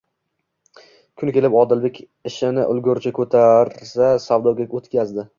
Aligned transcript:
Kun 1.21 1.31
kelib, 1.33 1.57
Odilbek 1.59 1.99
ishini 2.29 2.63
ulgurji, 2.75 3.11
ko'tara 3.19 4.07
savdoga 4.25 4.67
o'tkazdi. 4.81 5.27